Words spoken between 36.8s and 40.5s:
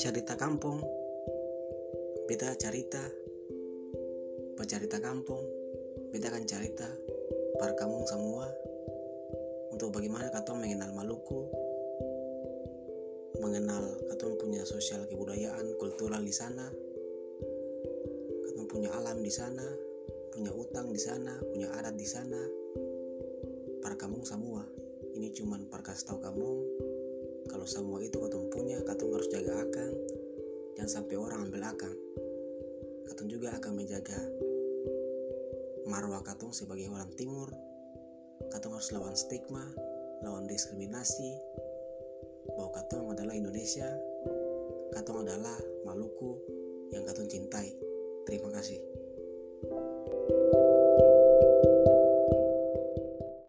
orang timur. Katong harus lawan stigma lawan